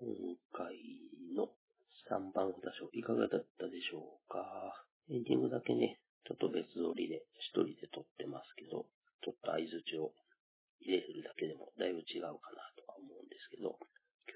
[0.00, 0.08] 今
[0.56, 0.72] 回
[1.36, 1.52] の
[2.08, 4.40] 3番札所いかがだったでしょうか？
[5.12, 8.88] エンディングだけね、ちょっと別撮りで一人で撮ってますけど、
[9.20, 10.16] ちょっと合図値を
[10.80, 13.76] 入れるだけでもだいぶ違うかなとは思うんですけど、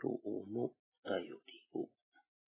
[0.04, 0.76] 今日のお
[1.08, 1.32] 便り
[1.80, 1.88] を、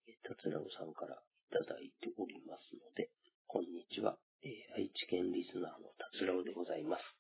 [0.05, 3.09] えー、たつらうさんからいただいておりますので、
[3.49, 4.21] こんにちは。
[4.45, 7.17] えー愛知県リスナーのたつらうでございます。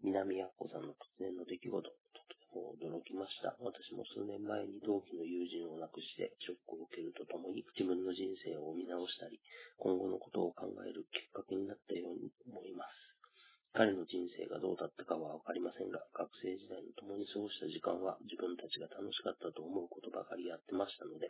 [0.00, 2.23] 南やっこさんの突然の出来事、と
[2.54, 3.58] ても驚きました。
[3.58, 9.42] 私も数年前に同期の友人を亡くしてショックを受けるとともに自分の人生を見直したり、
[9.82, 12.94] 今後のことを考えるきっかけになったように思います。
[13.74, 21.26] 彼の人生がどうだったかはわかりませんが、学生時代に共に過ごした時間は自分たちが楽しかったと思うことばかりやってましたので、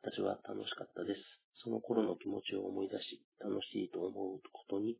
[0.00, 1.20] 私は楽しかったです。
[1.60, 4.96] その頃の気持ちを思い出し、楽しいと思うことに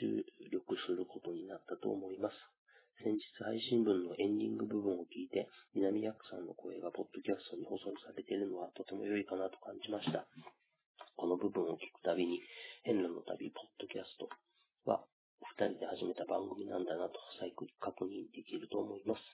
[0.00, 2.59] 注力することになったと思います。
[3.00, 10.28] 先日配信分のエンディング部分を聞いて、南ヤックさんの声がポッドキャストに放送されているのはとても良いかなと感じました。
[11.16, 12.44] この部分を聞くたびに、
[12.84, 14.28] 変路の旅ポッドキャスト
[14.84, 15.00] は、
[15.40, 19.24] お二人で始めた番組なんだなと再確認できると思います。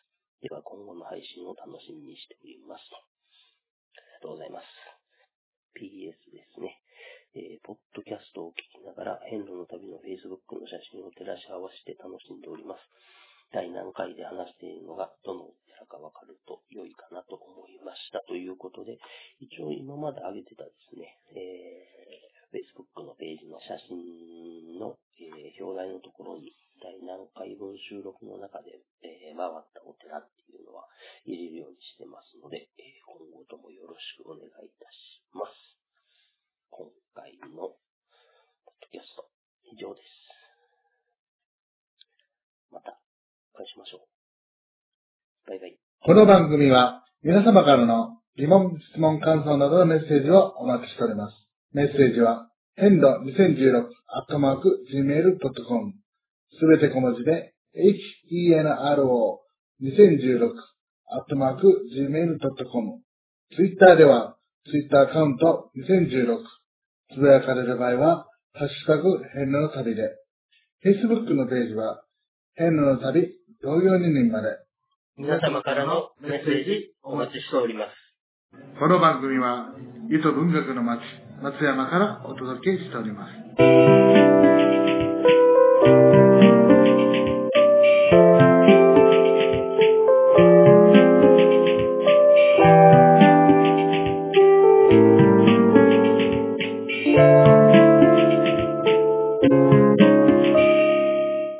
[0.46, 2.94] では今後の配信を楽しみにしておりますと。
[2.94, 4.70] ありがとうございます。
[5.74, 6.78] PS ですね。
[7.34, 13.25] えーポッドキャストを聞きながら、変路の旅の Facebook の写真を照らし合わせて楽しんでおります。
[13.52, 18.20] 第何回で話しているのがどのお寺かわかると良いかなと思いました。
[18.26, 18.98] ということで、
[19.38, 30.86] 一応今まで上げてたですね、えー Facebook のページの写真の、えー表題のところに、第何回分収録の中で、えー回ったお寺っていうのは
[31.26, 35.54] 入れるようにしてますので、えー今後ともよろしくお願いいたします。
[36.70, 37.76] 今回の
[38.64, 39.28] ポッドキャスト、
[39.64, 40.06] 以上です。
[42.70, 42.98] また、
[43.56, 45.48] お会いしましょう。
[45.48, 45.78] バイバイ。
[46.04, 51.34] この番組は皆様からの疑問、質問、感想などのメッセージをお待ちしております。
[51.72, 55.94] メッセージは、変路2016アットマーク gmail.com
[56.60, 59.40] すべて小文字で、henro
[59.80, 60.52] 2016
[61.08, 63.00] アットマーク gmail.com
[63.56, 64.36] ツイッターでは、
[64.70, 66.44] ツイッターアカウント2016
[67.14, 70.10] つぶやかれる場合は、ハッシュタグ変路の旅で、
[70.84, 72.02] Facebook のページは、
[72.58, 73.32] 変路の旅
[73.66, 74.58] 同様2人まで、
[75.18, 78.78] 皆様からのメッセージお待ちしております。
[78.78, 79.74] この番組は、
[80.08, 81.00] ゆと文学の街、
[81.42, 84.35] 松山からお届けしております。